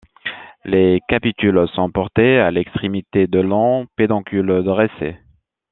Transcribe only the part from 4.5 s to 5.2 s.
dressés.